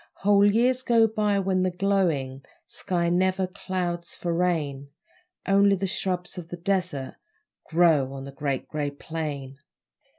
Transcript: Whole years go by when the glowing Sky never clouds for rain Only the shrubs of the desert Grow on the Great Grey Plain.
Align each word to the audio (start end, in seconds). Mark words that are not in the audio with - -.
Whole 0.25 0.43
years 0.43 0.81
go 0.81 1.05
by 1.05 1.37
when 1.37 1.61
the 1.61 1.69
glowing 1.69 2.43
Sky 2.65 3.07
never 3.09 3.45
clouds 3.45 4.15
for 4.15 4.33
rain 4.33 4.89
Only 5.45 5.75
the 5.75 5.85
shrubs 5.85 6.39
of 6.39 6.47
the 6.49 6.57
desert 6.57 7.17
Grow 7.69 8.11
on 8.13 8.23
the 8.23 8.31
Great 8.31 8.67
Grey 8.67 8.89
Plain. 8.89 9.57